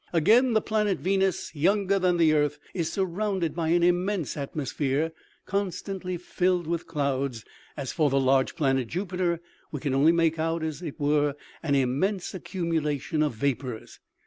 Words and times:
Again, 0.13 0.53
the 0.53 0.61
planet 0.63 0.97
Venus, 0.97 1.53
younger 1.53 1.99
than 1.99 2.17
the 2.17 2.33
earth, 2.33 2.57
is 2.73 2.91
surrounded 2.91 3.53
by 3.53 3.67
an 3.67 3.83
immense 3.83 4.35
atmosphere, 4.35 5.11
constantly 5.45 6.17
filled 6.17 6.65
with 6.65 6.87
clouds. 6.87 7.45
As 7.77 7.91
for 7.91 8.09
the 8.09 8.19
large 8.19 8.55
planet 8.55 8.87
Jupiter, 8.87 9.41
we 9.71 9.79
can 9.79 9.93
only 9.93 10.11
make 10.11 10.39
out, 10.39 10.63
as 10.63 10.81
it 10.81 10.99
were, 10.99 11.35
an 11.61 11.75
immense 11.75 12.33
accumulation 12.33 13.21
of 13.21 13.35
vapors. 13.35 13.99